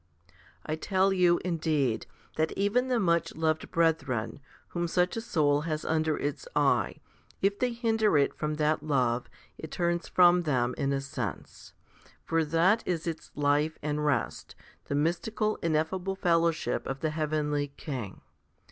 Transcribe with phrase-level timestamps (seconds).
[0.25, 0.37] 15.
[0.65, 4.39] I tell you, indeed, that even the much loved brethren,
[4.69, 6.95] HOMILY IV 29 whom such a soul has under its eye,
[7.43, 9.29] if they hinder it from that love,
[9.59, 11.73] it turns from them, in a sense.
[12.25, 18.21] For that is its life and rest, the mystical, ineffable fellowship of the heavenly King.